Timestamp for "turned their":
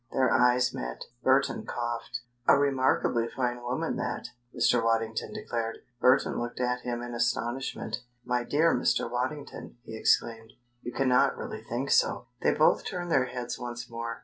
12.83-13.25